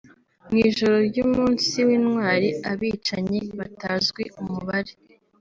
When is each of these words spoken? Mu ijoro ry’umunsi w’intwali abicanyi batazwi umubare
Mu 0.49 0.57
ijoro 0.67 0.95
ry’umunsi 1.09 1.75
w’intwali 1.87 2.49
abicanyi 2.71 3.39
batazwi 3.57 4.23
umubare 4.41 4.93